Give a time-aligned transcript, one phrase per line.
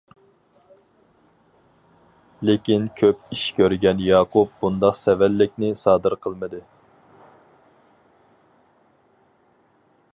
[2.49, 6.63] لېكىن كۆپ ئىش كۆرگەن ياقۇپ بۇنداق سەۋەنلىكنى سادىر قىلمىدى.